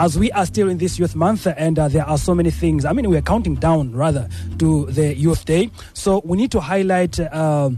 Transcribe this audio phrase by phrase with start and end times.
[0.00, 2.86] as we are still in this Youth Month, and uh, there are so many things.
[2.86, 7.20] I mean, we're counting down rather to the Youth Day, so we need to highlight.
[7.20, 7.70] Uh,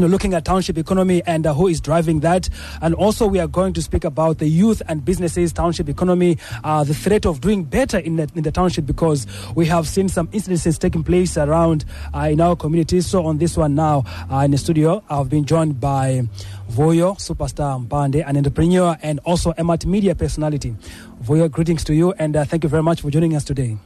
[0.00, 2.48] you know, looking at township economy and uh, who is driving that.
[2.80, 6.84] And also, we are going to speak about the youth and businesses, township economy, uh,
[6.84, 10.28] the threat of doing better in the, in the township because we have seen some
[10.28, 11.84] incidences taking place around
[12.14, 13.06] uh, in our communities.
[13.06, 16.22] So, on this one now uh, in the studio, I've been joined by
[16.70, 20.74] Vuyo, superstar Mpande, an entrepreneur, and also a multimedia personality.
[21.22, 23.76] Vuyo, greetings to you, and uh, thank you very much for joining us today.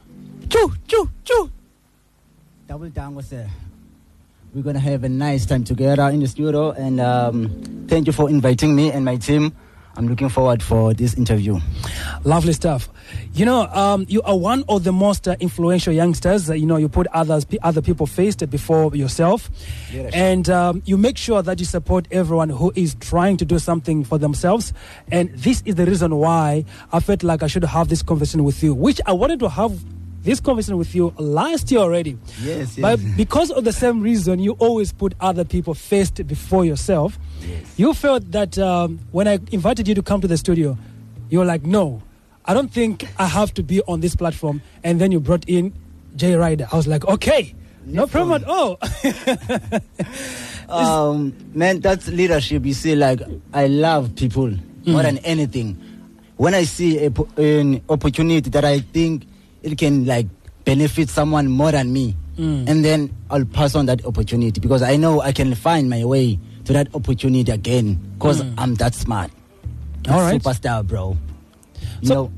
[0.47, 1.51] Choo, choo, choo.
[2.67, 3.49] Double down was there.
[4.55, 7.49] We're gonna have a nice time together in the studio, and um,
[7.89, 9.53] thank you for inviting me and my team.
[9.97, 11.59] I'm looking forward for this interview.
[12.23, 12.87] Lovely stuff.
[13.33, 16.49] You know, um, you are one of the most uh, influential youngsters.
[16.49, 19.49] Uh, you know, you put others, pe- other people first before yourself,
[20.13, 24.05] and um, you make sure that you support everyone who is trying to do something
[24.05, 24.71] for themselves.
[25.11, 28.63] And this is the reason why I felt like I should have this conversation with
[28.63, 29.83] you, which I wanted to have
[30.25, 32.17] this conversation with you last year already.
[32.41, 32.79] Yes, yes.
[32.79, 37.17] But because of the same reason, you always put other people first before yourself.
[37.41, 37.63] Yes.
[37.77, 40.77] You felt that um, when I invited you to come to the studio,
[41.29, 42.01] you were like, no,
[42.43, 44.61] I don't think I have to be on this platform.
[44.83, 45.73] And then you brought in
[46.15, 46.67] Jay Ryder.
[46.71, 47.53] I was like, okay,
[47.85, 48.79] no problem at all.
[50.67, 52.65] Um, man, that's leadership.
[52.65, 53.21] You see, like
[53.53, 54.51] I love people
[54.85, 55.75] more than anything.
[56.37, 59.27] When I see a, an opportunity that I think
[59.65, 60.27] it can like
[60.63, 65.21] benefit someone more than me, and then I'll pass on that opportunity because I know
[65.21, 69.31] I can find my way to that opportunity again because I'm that smart.
[70.09, 70.41] All right.
[70.41, 71.17] superstar, bro.
[72.01, 72.31] You So- know,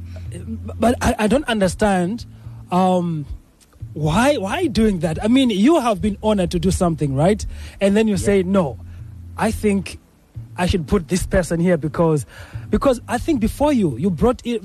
[0.80, 2.25] but I, I don't understand
[2.72, 3.25] um,
[3.94, 5.23] why why doing that.
[5.23, 7.44] I mean, you have been honored to do something, right?
[7.81, 8.78] And then you say, no,
[9.38, 10.00] I think
[10.58, 12.25] I should put this person here because
[12.70, 14.59] because I think before you you brought be-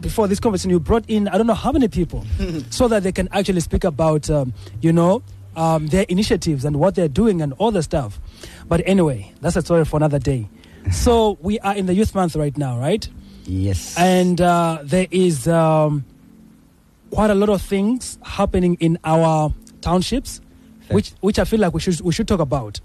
[0.00, 2.24] before this conversation you brought in I don't know how many people
[2.70, 5.22] so that they can actually speak about um, you know
[5.56, 8.20] um, their initiatives and what they're doing and all the stuff.
[8.68, 10.48] But anyway, that's a story for another day.
[10.92, 13.06] So we are in the youth month right now, right?
[13.44, 13.94] yes.
[13.98, 16.04] and uh, there is um,
[17.10, 19.52] quite a lot of things happening in our
[19.82, 20.40] townships,
[20.90, 22.80] which which I feel like we should we should talk about.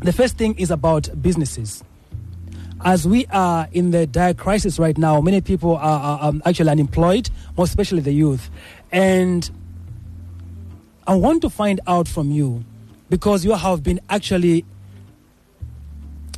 [0.00, 1.82] The first thing is about businesses.
[2.84, 6.70] As we are in the dire crisis right now, many people are, are um, actually
[6.70, 8.50] unemployed, most especially the youth,
[8.92, 9.50] and
[11.06, 12.64] I want to find out from you
[13.10, 14.64] because you have been actually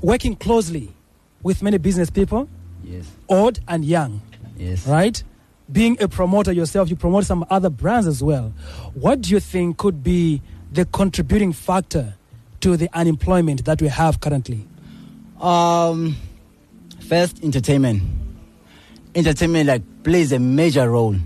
[0.00, 0.94] working closely
[1.42, 2.48] with many business people
[2.84, 3.04] yes.
[3.28, 4.22] old and young,
[4.56, 4.86] Yes.
[4.86, 5.22] right?
[5.70, 8.52] Being a promoter yourself, you promote some other brands as well.
[8.94, 10.40] What do you think could be
[10.72, 12.14] the contributing factor
[12.60, 14.66] to the unemployment that we have currently?
[15.40, 16.16] Um,
[17.10, 18.00] first, entertainment.
[19.16, 21.16] Entertainment like plays a major role,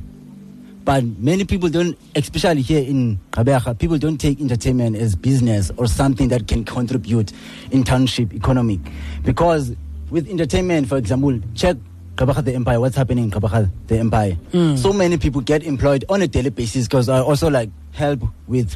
[0.82, 5.86] but many people don't, especially here in Gqeberha, people don't take entertainment as business or
[5.86, 7.32] something that can contribute
[7.70, 8.80] in township economic.
[9.24, 9.76] Because
[10.08, 11.76] with entertainment, for example, check
[12.16, 12.80] Gqeberha the Empire.
[12.80, 14.38] What's happening in Gqeberha the Empire?
[14.78, 18.74] So many people get employed on a daily basis because I also like help with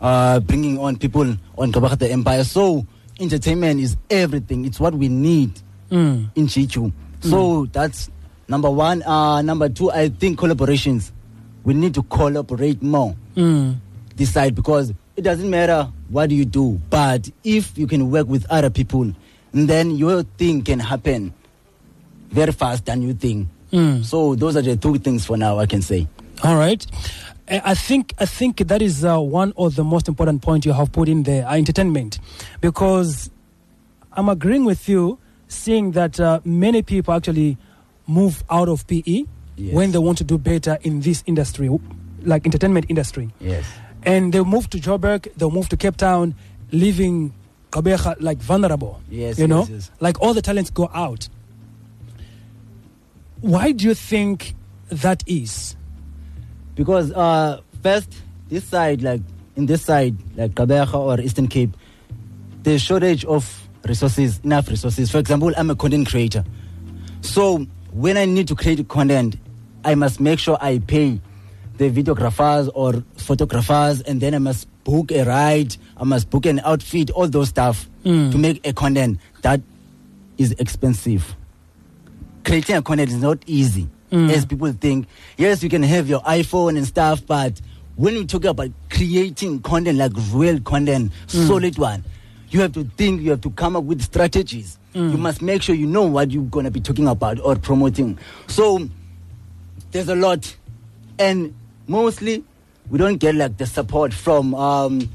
[0.00, 2.44] uh, bringing on people on Gqeberha the Empire.
[2.44, 2.86] So
[3.18, 4.64] entertainment is everything.
[4.64, 5.50] It's what we need
[5.94, 6.30] Mm.
[6.34, 6.92] in Chichu.
[7.20, 8.10] So that's
[8.48, 9.02] number one.
[9.04, 11.12] Uh, number two, I think collaborations.
[11.62, 13.76] We need to collaborate more Mm.
[14.24, 18.70] side because it doesn't matter what you do, but if you can work with other
[18.70, 19.12] people,
[19.52, 21.32] then your thing can happen
[22.30, 23.48] very fast than you think.
[23.72, 24.04] Mm.
[24.04, 26.06] So those are the two things for now I can say.
[26.42, 26.84] All right.
[27.48, 30.72] I I think I think that is uh, one of the most important point you
[30.72, 32.18] have put in there, uh, entertainment,
[32.60, 33.30] because
[34.12, 35.18] I'm agreeing with you,
[35.54, 37.56] seeing that uh, many people actually
[38.06, 39.24] move out of PE
[39.56, 39.72] Yes.
[39.72, 41.70] when they want to do better in this industry,
[42.22, 43.64] like entertainment industry, Yes.
[44.02, 46.34] and they move to Joburg, they'll move to Cape Town,
[46.72, 47.32] leaving
[47.70, 49.00] Gqeberha like vulnerable.
[49.08, 49.90] Yes, you know, yes, yes.
[50.00, 51.28] like all the talents go out.
[53.40, 54.54] Why do you think
[54.88, 55.76] that is?
[56.74, 58.12] Because uh, first,
[58.48, 59.20] this side, like
[59.56, 61.76] in this side, like Gqeberha or Eastern Cape,
[62.62, 65.10] the shortage of resources, enough resources.
[65.10, 66.44] For example, I'm a content creator.
[67.20, 69.36] So when I need to create content,
[69.84, 71.20] I must make sure I pay
[71.76, 76.60] the videographers or photographers, and then I must book a ride, I must book an
[76.64, 78.32] outfit, all those stuff Mm.
[78.32, 79.60] to make a content that
[80.36, 81.34] is expensive.
[82.44, 84.30] Creating a content is not easy, Mm.
[84.30, 85.06] as people think.
[85.38, 87.60] Yes, you can have your iPhone and stuff, but
[87.96, 92.04] when we talk about creating content, like real content, solid one,
[92.54, 94.78] you have to think, you have to come up with strategies.
[94.94, 98.16] You must make sure you know what you're going to be talking about or promoting.
[98.46, 98.88] So,
[99.90, 100.56] there's a lot,
[101.18, 101.52] and
[101.88, 102.44] mostly
[102.90, 105.08] we don't get like the support from um,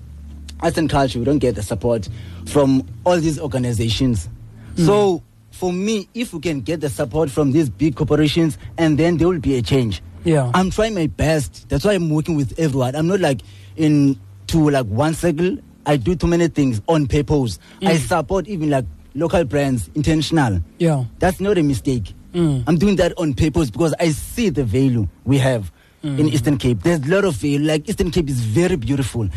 [0.60, 1.20] arts and culture.
[1.20, 2.10] We don't get the support
[2.46, 4.28] from all these organizations.
[4.76, 5.22] So
[5.52, 9.28] for me, if we can get the support from these big corporations, and then there
[9.28, 10.02] will be a change.
[10.24, 10.52] Yeah.
[10.54, 11.68] I'm trying my best.
[11.70, 12.96] That's why I'm working with everyone.
[12.96, 13.42] I'm not like
[13.76, 15.58] in to like one circle.
[15.90, 17.58] I do too many things on purpose.
[17.82, 20.60] I support even like local brands, intentional.
[20.78, 21.06] Yeah.
[21.18, 22.14] That's not a mistake.
[22.34, 22.64] Mm.
[22.68, 25.72] I'm doing that on purpose because I see the value we have
[26.04, 26.84] in Eastern Cape.
[26.84, 27.58] There's a lot of value.
[27.58, 29.28] Like Eastern Cape is very beautiful.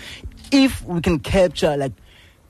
[0.53, 1.93] If we can capture like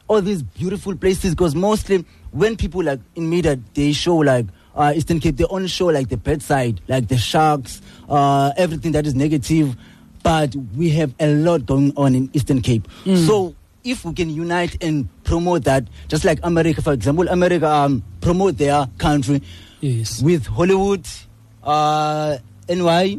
[0.08, 4.93] all these beautiful places, because mostly when people like in media they show like uh,
[4.96, 9.06] Eastern Cape, they only show like the bad side, like the sharks, uh, everything that
[9.06, 9.76] is negative.
[10.25, 12.88] But we have a lot going on in Eastern Cape.
[13.04, 13.54] So
[13.84, 18.58] if we can unite and promote that, just like America, for example, America um, promote
[18.58, 19.43] their country
[19.81, 20.23] Yes.
[20.23, 21.06] with Hollywood,
[21.62, 22.38] uh,
[22.69, 23.19] NY,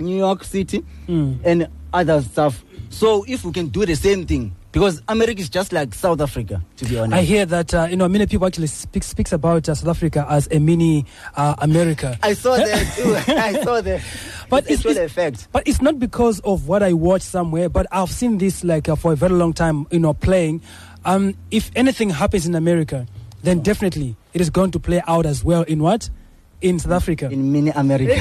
[0.00, 1.38] New York City, Mm.
[1.44, 2.64] and other stuff.
[2.90, 6.60] So if we can do the same thing, because America is just like South Africa,
[6.78, 7.14] to be honest.
[7.14, 10.26] I hear that uh, you know many people actually speak speaks about uh, South Africa
[10.28, 11.06] as a mini
[11.36, 12.18] uh, America.
[12.24, 13.14] I saw that too.
[13.32, 14.00] I saw that.
[14.54, 15.48] But it's- it's- effect.
[15.52, 18.96] But it's not because of what I watched somewhere, but I've seen this like uh,
[18.96, 20.60] for a very long time, you know, playing.
[21.04, 23.06] Um, if anything happens in America,
[23.42, 26.08] then definitely it is going to play out as well in what?
[26.62, 27.28] In South Africa.
[27.30, 28.16] In mini America.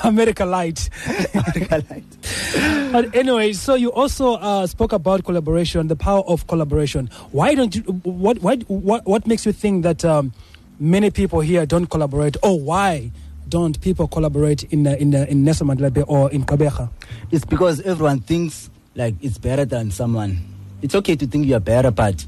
[0.04, 0.90] America Light.
[1.32, 2.04] America light.
[2.92, 7.08] but anyway, so you also uh, spoke about collaboration, the power of collaboration.
[7.32, 7.80] Why don't you?
[8.04, 10.34] What why what what makes you think that um,
[10.78, 13.10] many people here don't collaborate, or why
[13.50, 16.88] don't people collaborate in uh, in uh, in Nelson Mandela Bay or in Gqeberha?
[17.30, 20.40] It's because everyone thinks like it's better than someone.
[20.82, 22.24] It's okay to think you're better, but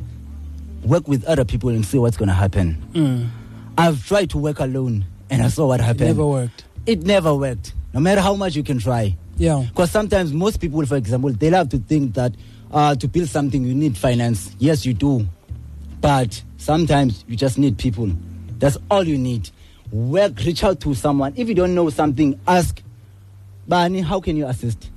[0.84, 2.82] work with other people and see what's going to happen.
[2.92, 3.28] Mm.
[3.78, 6.08] I've tried to work alone and I saw what It happened.
[6.08, 6.64] never worked.
[6.84, 7.72] It never worked.
[7.94, 9.16] No matter how much you can try.
[9.38, 9.64] Yeah.
[9.68, 12.34] Because sometimes most people, for example, they love to think that
[12.72, 14.54] uh, to build something you need finance.
[14.58, 15.26] Yes, you do.
[16.00, 18.10] But sometimes you just need people.
[18.58, 19.50] That's all you need.
[19.92, 21.34] Work, reach out to someone.
[21.36, 22.82] If you don't know something, ask,
[23.68, 24.90] Bani, how can you assist?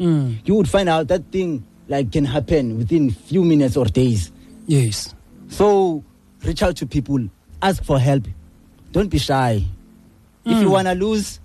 [0.00, 0.38] Mm.
[0.44, 4.32] You would find out that thing like can happen within few minutes or days.
[4.66, 5.14] Yes.
[5.48, 6.02] So
[6.44, 7.20] reach out to people,
[7.62, 8.24] ask for help.
[8.90, 9.64] Don't be shy.
[10.44, 10.72] If you Mm.
[10.72, 11.38] wanna lose,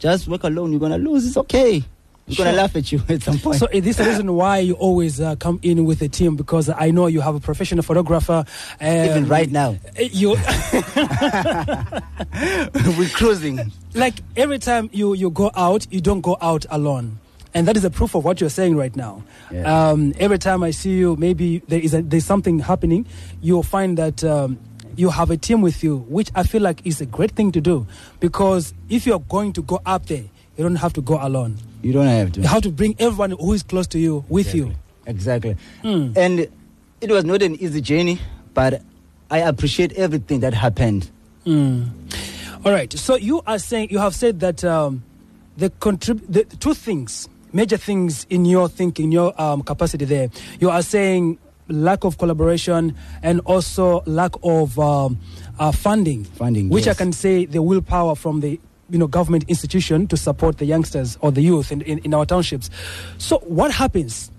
[0.00, 0.72] just work alone.
[0.72, 1.26] You're gonna lose.
[1.26, 1.84] It's okay.
[2.28, 2.44] We're Sure.
[2.44, 3.58] gonna laugh at you at some point.
[3.58, 6.36] So is this the reason why you always uh, come in with a team?
[6.36, 8.44] Because I know you have a professional photographer.
[8.82, 10.30] Even right now, You
[12.98, 13.72] we're cruising.
[13.94, 17.18] like every time you you go out, you don't go out alone.
[17.54, 19.22] And that is a proof of what you're saying right now.
[19.50, 19.88] Yeah.
[19.90, 23.06] Um, every time I see you, maybe there is a, there's something happening.
[23.40, 24.58] You'll find that um,
[24.96, 27.60] you have a team with you, which I feel like is a great thing to
[27.62, 27.86] do.
[28.20, 30.24] Because if you're going to go up there,
[30.56, 31.56] you don't have to go alone.
[31.82, 32.42] You don't have to.
[32.46, 34.72] Have to bring everyone who is close to you with you.
[35.06, 35.56] Exactly.
[35.82, 36.16] Mm.
[36.16, 36.40] And
[37.00, 38.20] it was not an easy journey,
[38.54, 38.82] but
[39.30, 41.10] I appreciate everything that happened.
[41.46, 41.90] Mm.
[42.64, 42.92] All right.
[42.92, 45.02] So you are saying you have said that um,
[45.56, 50.30] the contrib- the two things, major things in your thinking, your um, capacity there.
[50.60, 51.38] You are saying
[51.68, 55.18] lack of collaboration and also lack of um,
[55.58, 58.58] uh, funding, Funding, which I can say the willpower from the
[58.90, 62.26] you know government institution to support the youngsters or the youth in, in, in our
[62.26, 62.70] townships.
[63.18, 64.30] So what happens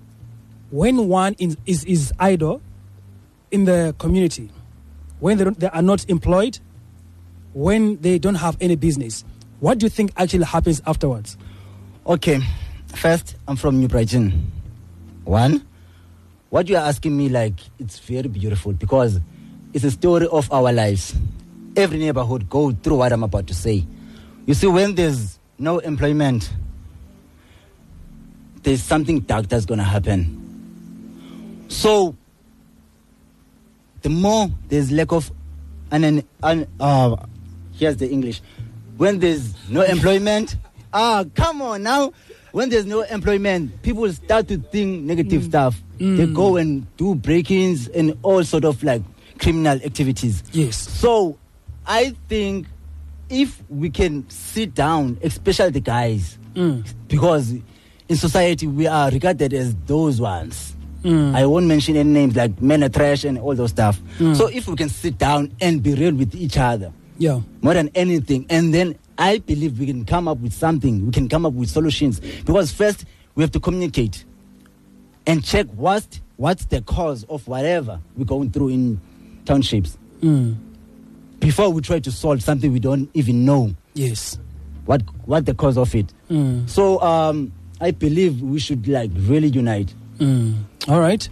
[0.71, 2.61] when one is is, is idle
[3.51, 4.49] in the community?
[5.19, 6.59] When they, they are not employed,
[7.53, 9.25] when they don't have any business,
[9.59, 11.37] what do you think actually happens afterwards?
[12.07, 12.39] Okay,
[12.95, 14.51] first, I'm from New Brighton.
[15.25, 15.65] One,
[16.49, 19.19] what you are asking me, like, it's very beautiful because
[19.73, 21.13] it's a story of our lives.
[21.75, 23.85] Every neighborhood go through what I'm about to say.
[24.49, 26.51] You see, when there's no employment,
[28.63, 31.65] there's something dark that's gonna happen.
[31.67, 32.15] So,
[34.01, 35.31] the more there's lack of,
[35.91, 37.15] and then, and, uh,
[37.73, 38.41] here's the English.
[38.97, 40.55] When there's no employment,
[40.93, 42.11] ah, come on now.
[42.51, 45.79] When there's no employment, people start to think negative stuff.
[45.99, 46.33] They Mm.
[46.33, 49.03] go and do break-ins and all sort of like
[49.37, 50.41] criminal activities.
[50.53, 50.75] Yes.
[50.75, 51.37] So,
[51.85, 52.65] I think
[53.29, 56.83] if we can sit down, especially the guys, Mm.
[57.07, 57.53] because
[58.09, 60.75] in society we are regarded as those ones.
[61.03, 61.35] Mm.
[61.35, 64.01] I won't mention any names like men are trash and all those stuff.
[64.17, 64.35] Mm.
[64.35, 67.39] So if we can sit down and be real with each other, Yeah.
[67.61, 71.05] more than anything, and then I believe we can come up with something.
[71.05, 73.05] We can come up with solutions because first
[73.35, 74.25] we have to communicate
[75.27, 78.99] and check what's what's the cause of whatever we're going through in
[79.45, 80.55] townships Mm.
[81.39, 83.73] Before we try to solve something we don't even know.
[83.93, 84.37] Yes.
[84.89, 86.11] what what the cause of it.
[86.31, 86.67] Mm.
[86.67, 89.93] So um, I believe we should like really unite.
[90.17, 90.63] Mm.
[90.87, 91.29] All right.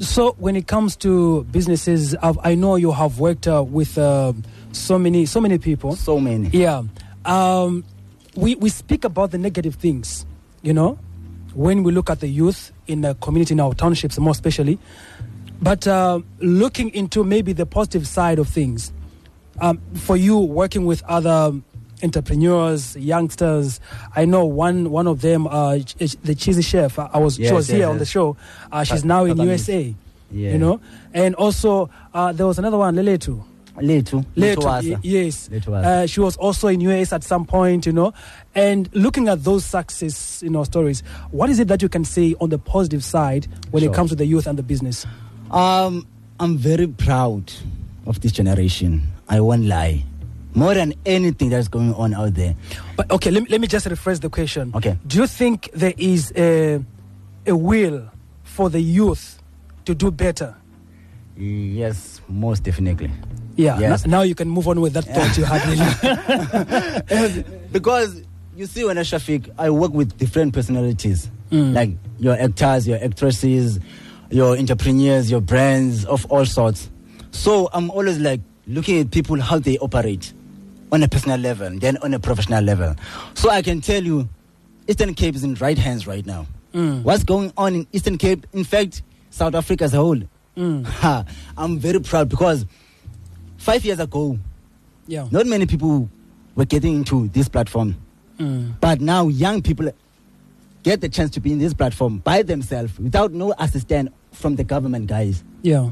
[0.00, 4.32] So when it comes to businesses, I've, I know you have worked uh, with uh,
[4.72, 5.94] so many so many people.
[5.94, 6.48] So many.
[6.48, 6.82] Yeah.
[7.24, 7.84] Um,
[8.34, 10.26] we, we speak about the negative things,
[10.62, 10.98] you know,
[11.54, 14.78] when we look at the youth in the community, in our townships, more especially.
[15.62, 18.92] But uh, looking into maybe the positive side of things,
[19.60, 21.52] um, for you working with other
[22.02, 23.80] entrepreneurs, youngsters,
[24.16, 25.78] I know one one of them, uh,
[26.22, 26.98] the cheesy chef.
[26.98, 28.36] I was she was yes, here on the show.
[28.72, 29.94] Uh, she's now in USA.
[30.32, 30.52] Yeah.
[30.52, 30.80] You know,
[31.12, 33.42] and also uh, there was another one, Leletu.
[33.76, 34.24] Letu.
[34.36, 34.98] Letuasa.
[35.02, 35.48] yes.
[35.66, 38.12] Uh, she was also in US at some point, you know.
[38.54, 42.34] And looking at those success, you know, stories, what is it that you can say
[42.40, 45.06] on the positive side when it comes to the youth and the business?
[45.50, 46.06] Um,
[46.38, 47.52] I'm very proud
[48.06, 49.02] of this generation.
[49.28, 50.04] I won't lie.
[50.54, 52.56] More than anything that's going on out there.
[52.96, 54.72] But okay, let me, let me just rephrase the question.
[54.74, 54.98] Okay.
[55.06, 56.82] Do you think there is a,
[57.46, 58.10] a will
[58.42, 59.40] for the youth
[59.84, 60.56] to do better?
[61.36, 63.10] Yes, most definitely.
[63.56, 63.78] Yeah.
[63.78, 64.06] Yes.
[64.06, 65.60] now you can move on with that thought you had.
[67.72, 68.22] Because
[68.56, 71.74] you see, when I Shafiq, I work with different personalities, Mm.
[71.74, 73.80] like your actors, your actresses,
[74.30, 76.88] your entrepreneurs, your brands of all sorts.
[77.30, 80.32] So I'm always like looking at people how they operate
[80.92, 82.94] on a personal level, then on a professional level.
[83.34, 84.28] So I can tell you,
[84.88, 86.46] Eastern Cape is in right hands right now.
[86.74, 87.02] Mm.
[87.02, 88.46] What's going on in Eastern Cape?
[88.52, 90.20] In fact, South Africa as a whole.
[90.56, 90.84] Mm.
[91.00, 91.24] Ha,
[91.56, 92.66] I'm very proud because
[93.56, 94.38] five years ago,
[95.06, 95.28] Yeah.
[95.30, 96.08] not many people
[96.56, 97.94] were getting into this platform.
[98.38, 98.74] Mm.
[98.80, 99.90] But now young people
[100.82, 104.64] get the chance to be in this platform by themselves without no assistance from the
[104.64, 105.44] government, guys.
[105.62, 105.90] Yeah.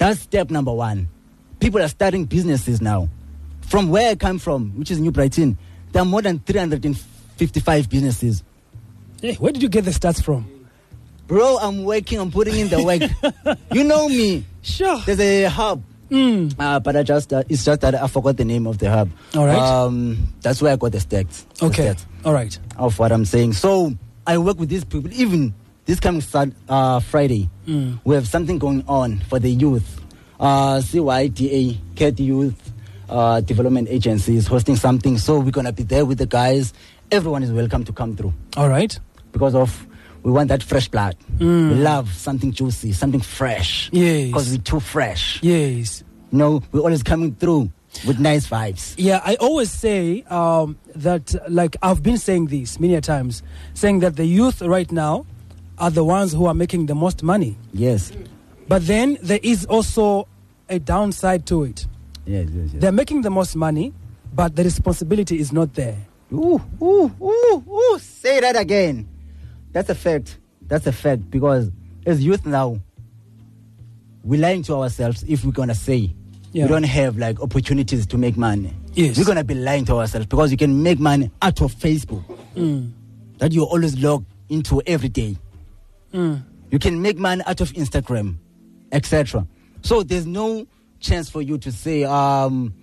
[0.00, 1.08] That's step number one.
[1.60, 3.10] People are starting businesses now.
[3.68, 5.58] From where I come from, which is New Brighton,
[5.92, 8.42] there are more than 355 businesses.
[9.20, 10.48] Hey, where did you get the stats from?
[11.26, 13.58] Bro, I'm working, I'm putting in the work.
[13.72, 14.46] you know me.
[14.62, 14.98] Sure.
[15.04, 15.82] There's a hub.
[16.10, 16.54] Mm.
[16.58, 19.10] Uh, but I just uh, it's just that I forgot the name of the hub.
[19.36, 19.58] All right.
[19.58, 21.44] Um, that's where I got the stats.
[21.58, 21.88] the Okay.
[21.88, 22.06] stats.
[22.24, 22.58] All right.
[22.78, 23.52] of what I'm saying.
[23.52, 23.92] So
[24.26, 25.12] I work with these people.
[25.12, 25.54] Even
[25.90, 26.22] this coming
[26.68, 27.98] uh, Friday, Mm.
[28.04, 30.00] we have something going on for the youth.
[30.38, 32.72] Uh, CYDA, CAT Youth
[33.08, 35.18] uh, Development Agency is hosting something.
[35.18, 36.72] So we're gonna be there with the guys.
[37.10, 38.96] Everyone is welcome to come through All right.
[39.32, 39.84] because of
[40.22, 41.16] we want that fresh blood.
[41.38, 41.70] Mm.
[41.70, 43.90] We love something juicy, something fresh.
[43.92, 44.28] Yes.
[44.28, 45.42] Because we're too fresh.
[45.42, 46.04] Yes.
[46.30, 47.72] You know, we're always coming through
[48.06, 48.94] with nice vibes.
[48.96, 53.42] Yeah, I always say um, that, like, I've been saying this many a times,
[53.74, 55.26] saying that the youth right now
[55.80, 57.56] are the ones who are making the most money.
[57.72, 58.12] Yes.
[58.68, 60.28] But then there is also
[60.68, 61.86] a downside to it.
[62.26, 62.80] Yes, yes, yes.
[62.82, 63.92] They're making the most money,
[64.32, 65.96] but the responsibility is not there.
[66.32, 67.98] Ooh, ooh, ooh, ooh.
[67.98, 69.08] Say that again.
[69.72, 70.38] That's a fact.
[70.62, 71.70] That's a fact because
[72.06, 72.78] as youth now,
[74.22, 76.14] we're lying to ourselves if we're gonna say
[76.52, 76.64] Yeah.
[76.64, 78.72] we don't have like opportunities to make money.
[78.94, 79.16] Yes.
[79.18, 82.22] We're gonna be lying to ourselves because you can make money out of Facebook
[82.54, 82.90] Mm.
[83.38, 85.36] that you're always log into every day.
[86.12, 86.42] Mm.
[86.70, 88.36] You can make money out of Instagram,
[88.92, 89.46] etc.
[89.82, 90.66] So there's no
[91.00, 92.74] chance for you to say um,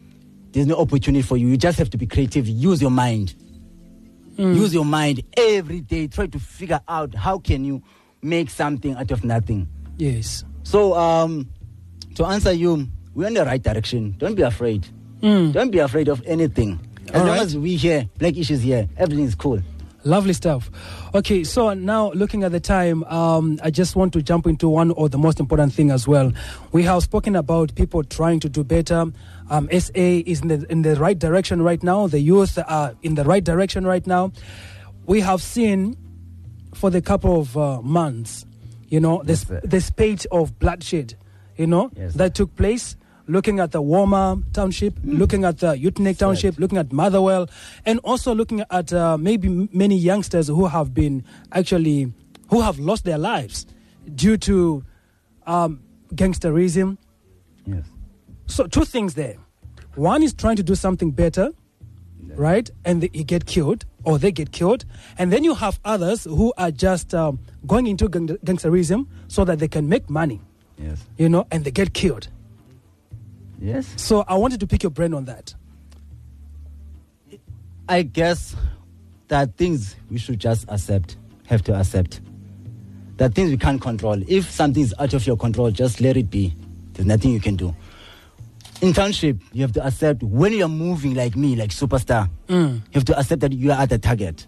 [0.52, 1.48] there's no opportunity for you.
[1.48, 2.48] You just have to be creative.
[2.48, 3.36] Use your mind.
[4.38, 4.56] Mm.
[4.56, 6.08] Use your mind every day.
[6.08, 7.82] Try to figure out how can you
[8.22, 9.68] make something out of nothing.
[9.98, 10.44] Yes.
[10.64, 11.50] So um,
[12.16, 14.16] to answer you, we're in the right direction.
[14.18, 14.88] Don't be afraid.
[15.22, 15.54] Mm.
[15.54, 16.80] Don't be afraid of anything.
[17.10, 17.46] As All long right.
[17.46, 19.62] as we here, Black Issues here, everything is cool.
[20.08, 20.72] Lovely stuff.
[21.14, 24.92] Okay, so now looking at the time, um, I just want to jump into one
[24.92, 26.32] of the most important thing as well.
[26.72, 29.12] We have spoken about people trying to do better.
[29.50, 29.92] Um, SA
[30.26, 32.08] is in the in the right direction right now.
[32.08, 34.32] The youth are in the right direction right now.
[35.06, 35.98] We have seen
[36.74, 38.46] for the couple of uh, months,
[38.88, 41.16] you know, the, Yes, spate of bloodshed,
[41.58, 42.96] you know, Yes, that took place.
[43.30, 46.18] Looking at the Walmer Township, looking at the Sad.
[46.20, 47.50] Township, looking at Motherwell,
[47.86, 52.14] and also looking at uh, maybe many youngsters who have been actually
[52.50, 53.66] who have lost their lives
[54.16, 54.82] due to
[55.46, 55.82] um,
[56.16, 56.98] gangsterism.
[57.66, 57.84] Yes.
[58.46, 59.36] So two things there.
[59.96, 61.50] One is trying to do something better,
[62.36, 62.70] right?
[62.86, 64.86] And they, you get killed or they get killed,
[65.18, 69.60] and then you have others who are just um, going into gang- gangsterism so that
[69.60, 70.40] they can make money,
[70.82, 71.04] Yes.
[71.18, 72.30] you know, and they get killed.
[73.60, 73.92] Yes.
[73.98, 75.54] So I wanted to pick your brain on that.
[77.90, 78.56] I guess
[79.28, 82.22] there are things we should just accept, have to accept.
[83.18, 84.22] There are things we can't control.
[84.28, 86.54] If something is out of your control, just let it be.
[86.94, 87.76] There's nothing you can do.
[88.80, 92.76] in township, you have to accept when you are moving like me, like superstar, Mm.
[92.76, 94.46] you have to accept that you are at the target.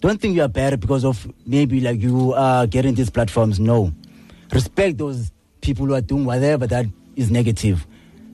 [0.00, 3.60] Don't think you are better because of maybe like you are getting these platforms.
[3.60, 3.92] No.
[4.52, 5.30] Respect those
[5.60, 6.86] people who are doing whatever that
[7.18, 7.86] is negative.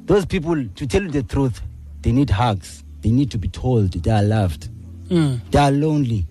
[0.04, 1.62] Those people, to tell you the truth,
[2.02, 2.84] they need hugs.
[3.00, 4.68] They need to be told they are loved.
[5.08, 5.40] Mm.
[5.50, 6.26] They are lonely.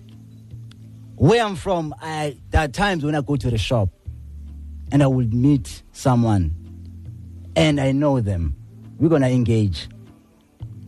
[1.16, 3.88] Where I'm from, I there are times when I go to the shop
[4.92, 6.54] and I will meet someone
[7.56, 8.56] and I know them.
[8.98, 9.88] We're gonna engage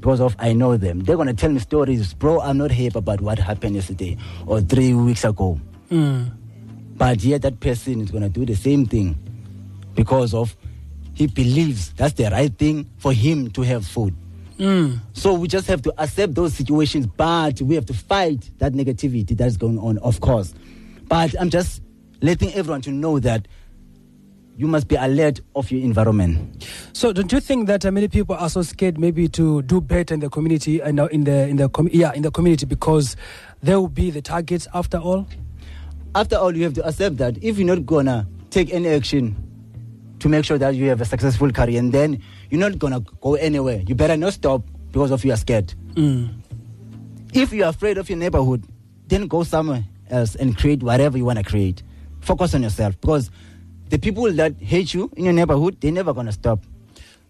[0.01, 1.01] because of I know them.
[1.01, 2.41] They're gonna tell me stories, bro.
[2.41, 5.61] I'm not happy about what happened yesterday or three weeks ago.
[5.91, 6.31] Mm.
[6.97, 9.17] But yet that person is gonna do the same thing
[9.95, 10.57] because of
[11.17, 14.15] he believes that's the right thing for him to have food.
[14.59, 15.01] Mm.
[15.15, 19.35] So we just have to accept those situations, but we have to fight that negativity
[19.35, 20.53] that's going on, of course.
[21.09, 21.81] But I'm just
[22.21, 23.49] letting everyone to know that
[24.59, 26.67] you must be alert of your environment.
[26.93, 30.13] So, don't you think that uh, many people are so scared, maybe to do better
[30.13, 33.17] in the community and uh, in the in the com- yeah in the community because
[33.63, 35.27] they will be the targets after all?
[36.15, 39.37] After all, you have to accept that if you're not gonna take any action
[40.21, 43.35] to make sure that you have a successful career, and then you're not gonna go
[43.35, 43.83] anywhere.
[43.87, 45.75] You better not stop because of you are scared.
[45.95, 46.31] Mm.
[47.33, 48.65] If you're afraid of your neighborhood,
[49.09, 51.83] then go somewhere else and create whatever you want to create.
[52.21, 53.31] Focus on yourself because
[53.89, 56.61] the people that hate you in your neighborhood, they're never going to stop.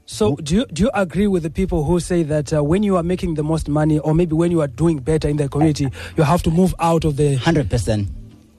[0.09, 2.97] So, do you do you agree with the people who say that uh, when you
[2.97, 5.89] are making the most money, or maybe when you are doing better in the community,
[6.17, 7.37] you have to move out of the?
[7.37, 8.07] 100%.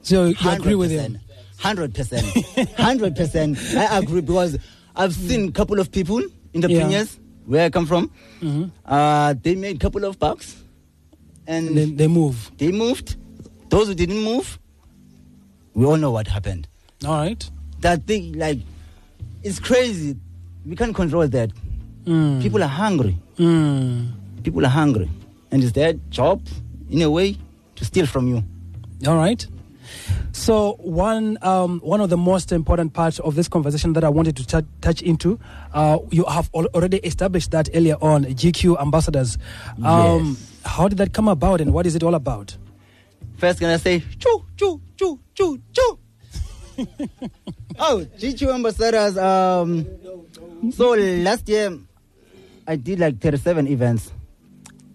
[0.02, 1.18] So you agree with them?
[1.60, 1.88] 100%.
[2.76, 3.76] 100%.
[3.76, 4.58] I agree because
[4.96, 6.22] I've seen a couple of people
[6.52, 7.04] in the Yeah.
[7.46, 8.10] where I come from.
[8.40, 10.56] hmm Uh, they made a couple of bucks
[11.46, 12.50] and And then they move.
[12.58, 13.16] they moved.
[13.70, 14.58] Those who didn't move,
[15.74, 16.68] we all know what happened.
[17.04, 17.50] All right.
[17.80, 18.58] that thing like
[19.44, 20.16] it's crazy
[20.66, 21.50] we can't control that
[22.06, 22.42] Mm.
[22.42, 24.08] people are hungry Mm.
[24.42, 25.08] people are hungry
[25.52, 26.40] and it's their job
[26.90, 27.36] in a way
[27.76, 28.42] to steal from you
[29.06, 29.46] All right.
[30.32, 34.36] So one um, one of the most important parts of this conversation that I wanted
[34.36, 35.38] to tou- touch into,
[35.74, 39.38] uh, you have al- already established that earlier on, GQ ambassadors.
[39.82, 42.56] Um, How did that come about, and what is it all about?
[43.38, 45.98] first gonna say choo choo choo choo choo
[47.78, 49.86] oh GQ ambassadors um
[50.72, 51.78] so last year
[52.66, 54.12] I did like 37 events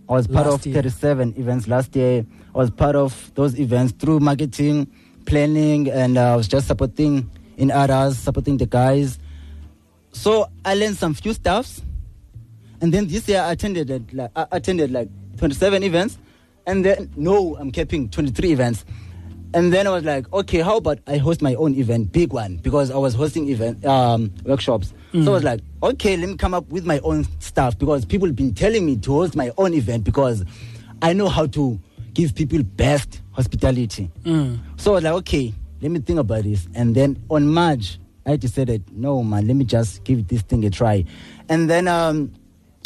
[0.09, 0.75] I was part Last of year.
[0.75, 4.87] 37 events last year I was part of those events through marketing
[5.25, 9.19] planning and I was just supporting in others supporting the guys.
[10.11, 11.81] So I learned some few stuffs.
[12.81, 16.17] And then this year I attended like I attended like 27 events,
[16.67, 18.85] and then no, I'm keeping 23 events.
[19.55, 22.57] And then I was like, okay, how about I host my own event, big one,
[22.57, 24.93] because I was hosting event um, workshops.
[25.13, 27.77] So I was like, okay, let me come up with my own stuff.
[27.77, 30.43] Because people have been telling me to host my own event because
[31.03, 31.79] I know how to
[32.13, 34.09] give people best hospitality.
[34.23, 34.59] Mm.
[34.77, 36.67] So I was like, okay, let me think about this.
[36.73, 40.69] And then on March, I decided, no, man, let me just give this thing a
[40.69, 41.03] try.
[41.49, 42.31] And then um,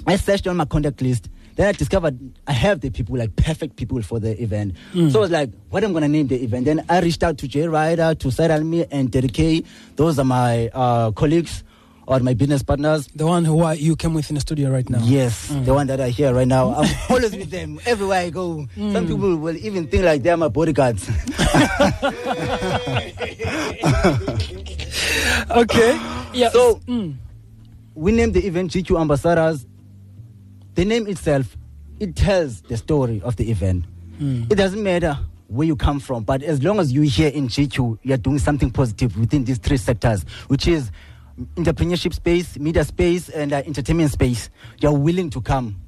[0.05, 1.29] I searched on my contact list.
[1.55, 4.75] Then I discovered I have the people, like perfect people for the event.
[4.93, 5.11] Mm.
[5.11, 6.65] So I was like, what am I going to name the event?
[6.65, 9.63] Then I reached out to Jay Ryder, to Said Almi, and Terry K.
[9.95, 11.63] Those are my uh, colleagues
[12.07, 13.07] or my business partners.
[13.13, 14.99] The one who are, you came with in the studio right now.
[15.03, 15.65] Yes, Mm.
[15.65, 16.73] the one that I hear right now.
[16.73, 18.67] I'm always with them everywhere I go.
[18.75, 19.07] Some Mm.
[19.07, 21.09] people will even think like they're my bodyguards.
[25.51, 25.97] Okay.
[26.33, 26.49] Yeah.
[26.49, 27.15] So- mm.
[27.95, 29.65] we named the event GQ Ambassadors.
[30.75, 31.55] The name itself,
[31.99, 33.85] it tells the story of the event.
[34.19, 34.51] Mm.
[34.51, 35.17] It doesn't matter
[35.47, 38.69] where you come from, but as long as you're here in GQ, you're doing something
[38.69, 40.91] positive within these three sectors, which is
[41.55, 44.49] entrepreneurship space, media space, and uh, entertainment space.
[44.79, 45.79] You're willing to come.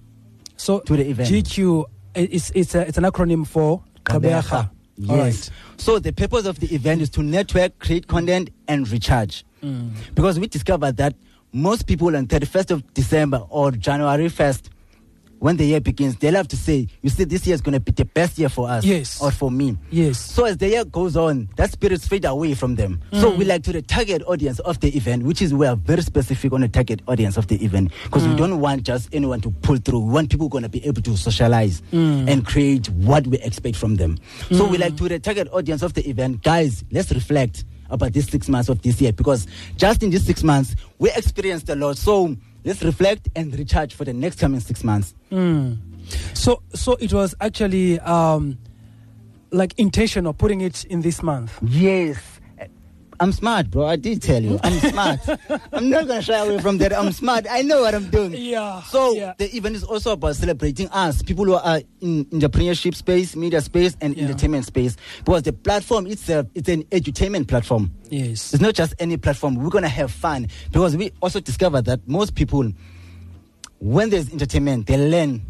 [0.57, 1.29] So to the event.
[1.29, 1.85] GQ
[2.15, 4.69] is it's a, it's an acronym for Gqeberha.
[4.97, 5.49] Yes.
[5.49, 5.49] Right.
[5.77, 9.45] So the purpose of the event is to network, create content, and recharge.
[9.63, 9.91] Mm.
[10.13, 11.15] Because we discovered that
[11.53, 14.69] most people on 31st of December or January 1st,
[15.39, 17.80] when the year begins, they love to say, you see, this year is going to
[17.80, 18.84] be the best year for us.
[18.84, 19.21] Yes.
[19.21, 19.78] Or for me.
[19.89, 20.19] Yes.
[20.19, 22.99] So as the year goes on, that spirit fade away from them.
[23.13, 23.38] So Mm.
[23.38, 26.52] we like to the target audience of the event, which is we are very specific
[26.52, 27.91] on the target audience of the event.
[28.04, 28.38] Because we Mm.
[28.38, 29.99] don't want just anyone to pull through.
[29.99, 32.30] We want people going to be able to socialize Mm.
[32.30, 34.17] and create what we expect from them.
[34.52, 34.82] So we Mm.
[34.82, 38.69] like to the target audience of the event, guys, let's reflect about these six months
[38.69, 39.47] of this year because
[39.78, 41.97] just in these six months we experienced a lot.
[41.97, 45.13] So let's reflect and recharge for the next coming six months.
[45.31, 45.77] Mm.
[46.33, 48.57] So so it was actually um,
[49.51, 51.57] like intentional putting it in this month.
[51.61, 52.38] Yes.
[53.21, 53.86] I'm smart, bro.
[53.86, 54.60] I did tell you.
[54.63, 55.19] I'm smart.
[55.73, 56.93] I'm not gonna shy away from that.
[56.93, 57.45] I'm smart.
[57.49, 58.34] I know what I'm doing.
[58.36, 58.82] Yeah.
[58.84, 59.34] So yeah.
[59.38, 63.97] the event is also about celebrating us, people who are in entrepreneurship space, media space,
[64.01, 64.23] and Yeah.
[64.25, 64.95] entertainment space.
[65.25, 67.91] Because the platform itself, it's an edutainment platform.
[68.10, 68.53] yes.
[68.53, 69.55] It's not just any platform.
[69.55, 72.71] We're gonna have fun because we also discovered that most people,
[73.79, 75.41] when there's entertainment, they learn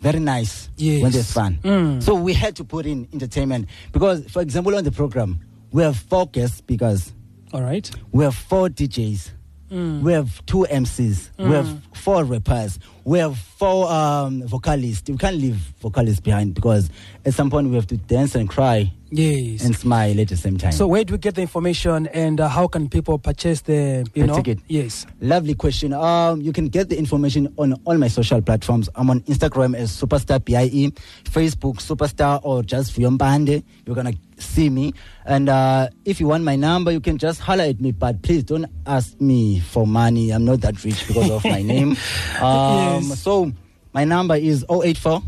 [0.00, 1.02] very nice Yes.
[1.02, 1.58] when there's fun.
[1.62, 2.02] Mm.
[2.02, 5.40] So we had to put in entertainment because, for example, on the program,
[5.72, 7.12] we have four guest speakers,
[7.52, 7.90] All right.
[8.12, 9.30] we have four DJs,
[9.70, 10.00] Mm.
[10.00, 15.10] we have two MCs, we have four rappers, we have four um, vocalists.
[15.10, 16.88] We can't leave vocalists behind because
[17.26, 19.64] at some point we have to dance and cry Yes.
[19.64, 20.72] and smile at the same time.
[20.72, 24.22] so where do we get the information and uh, how can people purchase the you
[24.22, 24.58] The know ticket.
[24.68, 25.92] yes Lovely question.
[25.92, 28.88] Um, you can get the information on all my social platforms.
[28.94, 30.92] I'm on Instagram as Superstar PIE,
[31.24, 33.62] Facebook Superstar or just Vuyompande.
[33.86, 34.92] You're gonna see me.
[35.26, 37.90] And uh, if you want my number, you can just holler at me.
[37.92, 40.30] But please don't ask me for money.
[40.30, 41.96] I'm not that rich because of my name.
[42.40, 43.20] Um, Yes.
[43.20, 43.52] So
[43.92, 45.22] my number is 084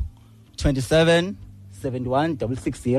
[0.56, 1.36] 27
[1.72, 2.98] 71 660.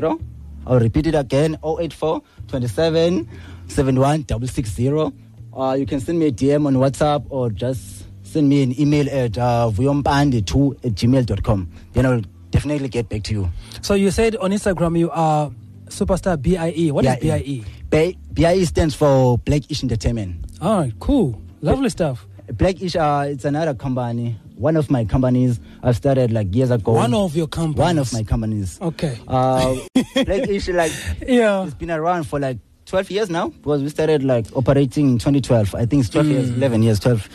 [0.66, 3.28] I'll repeat it again 084 27
[3.68, 5.12] 71 660.
[5.54, 9.08] Uh, you can send me a DM on WhatsApp or just send me an email
[9.10, 11.70] at uh, vuyompande2 at gmail.com.
[11.92, 13.48] Then I'll definitely get back to you.
[13.80, 15.50] so you said on instagram you are
[15.88, 20.36] superstar bie what is bie BIE stands for Black Ish Entertainment.
[20.60, 24.36] all right cool lovely stuff Black Ish, uh, it's another company.
[24.62, 26.92] One of my companies I've started like years ago.
[26.92, 28.78] one of your companies One of my companies.
[28.80, 29.74] okay Uh,
[30.14, 30.92] Black Ish, like,
[31.26, 35.18] yeah it's been around for like 12 years now because we started like operating in
[35.18, 35.74] 2012.
[35.74, 37.28] I think it's 12 years, 11 years, 12.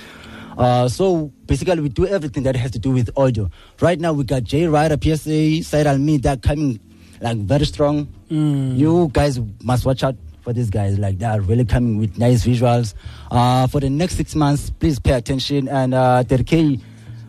[0.58, 3.50] Uh, so basically, we do everything that has to do with audio.
[3.80, 6.80] Right now, we got J Ryder, PSA, Side Al Media coming
[7.22, 8.08] like very strong.
[8.32, 8.78] Mm.
[8.78, 10.98] You guys must watch out for these guys.
[10.98, 12.94] Like they are really coming with nice visuals.
[13.32, 15.68] Uh, for the next six months, please pay attention.
[15.70, 16.82] And uh, Terkei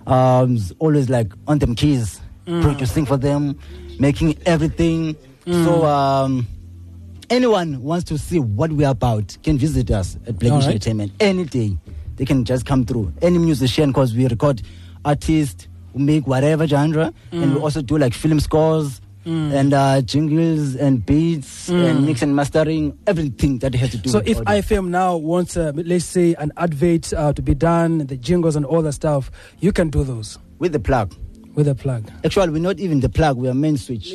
[0.08, 3.56] um, always like on them keys, producing for them,
[4.00, 5.14] making everything.
[5.46, 6.46] So um,
[7.30, 10.68] anyone wants to see what we're about can visit us at Black All right.
[10.68, 11.76] Entertainment any day.
[12.16, 13.12] They can just come through.
[13.22, 14.60] Any musician, because we record
[15.04, 19.00] artists who make whatever genre, and we also do like film scores.
[19.28, 24.08] And uh, jingles and beats and mix and mastering, everything that they has to do
[24.08, 24.60] so with if audio.
[24.62, 28.64] ifm now wants uh, let's say an advert uh, to be done the jingles and
[28.64, 31.14] all that stuff you can do those with the plug.
[31.54, 34.14] with a plug Actually, we're not even the plug, we are main switch.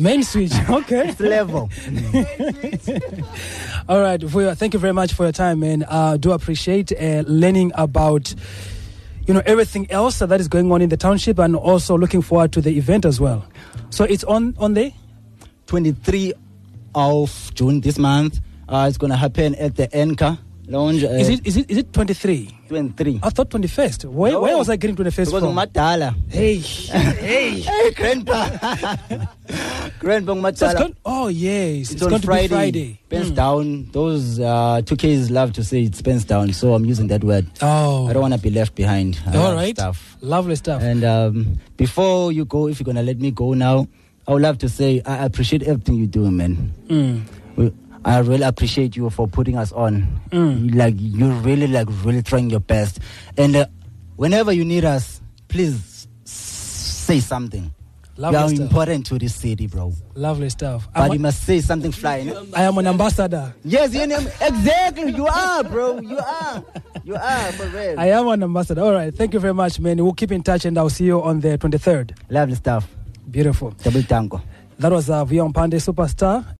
[0.00, 1.70] main switch okay It's level.
[3.88, 5.84] All right, Vuyo, thank you very much for your time, man.
[5.88, 8.34] Uh, do appreciate uh, learning about,
[9.26, 12.52] you know, everything else that is going on in the township, and also looking forward
[12.52, 13.44] to the event as well.
[13.90, 14.92] So it's on on there.
[15.66, 16.32] 23
[16.94, 18.40] of June this month.
[18.68, 21.02] Uh, it's going to happen at the Enka Lounge.
[21.02, 22.50] Uh, Is it is it is it twenty three?
[22.68, 23.20] 23?
[23.22, 24.04] I thought twenty first.
[24.04, 24.42] Where, No.
[24.42, 25.56] where was I getting twenty first Because from?
[25.56, 26.14] Matala.
[26.28, 27.60] hey, hey.
[27.64, 28.96] Hey, Grandpa.
[29.98, 30.78] Grandpa So it's Matala.
[30.78, 32.42] going, oh yes, it's, on going Friday.
[32.42, 33.00] to be Friday.
[33.08, 33.34] Pens Hmm.
[33.34, 33.88] down.
[33.92, 37.46] Those uh, 2Ks love to say it's pens down, so I'm using that word.
[37.62, 39.18] Oh, I don't want to be left behind.
[39.26, 39.74] I all right.
[39.74, 40.16] Stuff.
[40.20, 40.82] Lovely stuff.
[40.82, 43.88] And um, before you go, if you're gonna let me go now,
[44.28, 46.74] I would love to say I appreciate everything you do, man.
[46.88, 47.22] Mm.
[47.56, 47.72] We-
[48.08, 50.20] I really appreciate you for putting us on.
[50.30, 50.74] Mm.
[50.74, 53.00] Like you're really, like really trying your best.
[53.36, 53.66] And uh,
[54.16, 57.70] whenever you need us, please say something.
[58.16, 58.60] Lovely you are stuff.
[58.60, 59.92] important to this city, bro.
[60.14, 60.88] Lovely stuff.
[60.92, 62.34] But I'm you must say something flying.
[62.54, 63.54] I am an ambassador.
[63.62, 65.12] yes, you know, exactly.
[65.12, 66.00] You are, bro.
[66.00, 66.64] You are.
[67.04, 68.00] You are for real.
[68.00, 68.82] I am an ambassador.
[68.82, 69.14] All right.
[69.14, 70.02] Thank you very much, man.
[70.02, 72.16] We'll keep in touch and I'll see you on the 23rd.
[72.30, 72.88] Lovely stuff.
[73.30, 73.70] Beautiful.
[73.70, 74.40] Double tango.
[74.78, 76.56] That was uh, Vuyo Mpande Superstar.